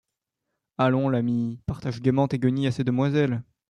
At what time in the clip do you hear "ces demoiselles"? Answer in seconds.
2.71-3.43